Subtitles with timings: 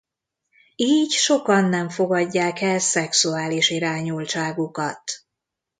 [0.75, 5.03] Így sokan nem fogadják el szexuális irányultságukat.